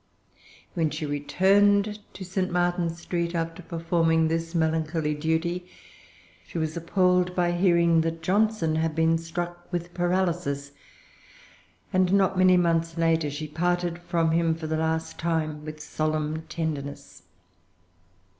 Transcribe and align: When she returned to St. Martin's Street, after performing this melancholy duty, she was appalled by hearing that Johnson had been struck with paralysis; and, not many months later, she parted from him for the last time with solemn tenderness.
When 0.73 0.89
she 0.89 1.05
returned 1.05 1.99
to 2.13 2.25
St. 2.25 2.49
Martin's 2.51 2.99
Street, 2.99 3.35
after 3.35 3.61
performing 3.61 4.29
this 4.29 4.55
melancholy 4.55 5.13
duty, 5.13 5.67
she 6.43 6.57
was 6.57 6.75
appalled 6.75 7.35
by 7.35 7.51
hearing 7.51 8.01
that 8.01 8.23
Johnson 8.23 8.77
had 8.77 8.95
been 8.95 9.19
struck 9.19 9.71
with 9.71 9.93
paralysis; 9.93 10.71
and, 11.93 12.11
not 12.13 12.35
many 12.35 12.57
months 12.57 12.97
later, 12.97 13.29
she 13.29 13.47
parted 13.47 13.99
from 13.99 14.31
him 14.31 14.55
for 14.55 14.65
the 14.65 14.75
last 14.75 15.19
time 15.19 15.63
with 15.65 15.79
solemn 15.79 16.45
tenderness. 16.49 17.21